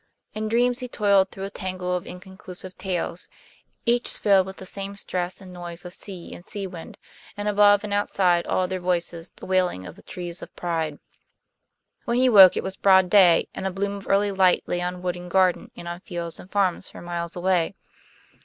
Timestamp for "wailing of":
9.45-9.95